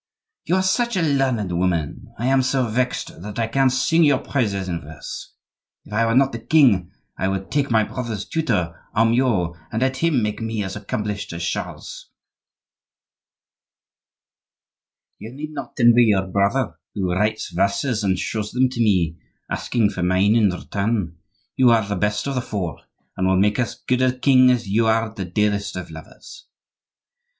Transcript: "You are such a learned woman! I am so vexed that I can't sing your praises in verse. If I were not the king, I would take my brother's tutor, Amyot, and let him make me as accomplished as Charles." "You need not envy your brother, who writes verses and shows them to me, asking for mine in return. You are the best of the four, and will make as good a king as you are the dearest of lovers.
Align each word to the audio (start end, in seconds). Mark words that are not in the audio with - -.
"You 0.45 0.55
are 0.55 0.63
such 0.63 0.97
a 0.97 1.03
learned 1.03 1.51
woman! 1.51 2.11
I 2.17 2.25
am 2.25 2.41
so 2.41 2.65
vexed 2.65 3.21
that 3.21 3.37
I 3.37 3.45
can't 3.45 3.71
sing 3.71 4.03
your 4.03 4.17
praises 4.17 4.67
in 4.67 4.81
verse. 4.81 5.35
If 5.85 5.93
I 5.93 6.07
were 6.07 6.15
not 6.15 6.31
the 6.31 6.39
king, 6.39 6.89
I 7.19 7.27
would 7.27 7.51
take 7.51 7.69
my 7.69 7.83
brother's 7.83 8.25
tutor, 8.25 8.73
Amyot, 8.95 9.55
and 9.71 9.83
let 9.83 9.97
him 9.97 10.23
make 10.23 10.41
me 10.41 10.63
as 10.63 10.75
accomplished 10.75 11.33
as 11.33 11.43
Charles." 11.43 12.09
"You 15.19 15.33
need 15.33 15.51
not 15.53 15.77
envy 15.79 16.05
your 16.05 16.25
brother, 16.25 16.79
who 16.95 17.11
writes 17.11 17.51
verses 17.51 18.03
and 18.03 18.17
shows 18.17 18.53
them 18.53 18.69
to 18.69 18.79
me, 18.81 19.19
asking 19.51 19.91
for 19.91 20.01
mine 20.01 20.35
in 20.35 20.49
return. 20.49 21.17
You 21.55 21.69
are 21.69 21.87
the 21.87 21.95
best 21.95 22.25
of 22.27 22.33
the 22.33 22.41
four, 22.41 22.79
and 23.15 23.27
will 23.27 23.37
make 23.37 23.59
as 23.59 23.75
good 23.75 24.01
a 24.01 24.17
king 24.17 24.49
as 24.49 24.67
you 24.67 24.87
are 24.87 25.13
the 25.13 25.25
dearest 25.25 25.75
of 25.75 25.91
lovers. 25.91 26.47